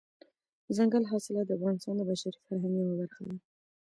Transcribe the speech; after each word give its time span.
دځنګل 0.67 1.03
حاصلات 1.11 1.45
د 1.47 1.51
افغانستان 1.57 1.93
د 1.97 2.01
بشري 2.09 2.39
فرهنګ 2.45 2.75
یوه 2.81 2.95
برخه 3.01 3.21
ده. 3.27 3.35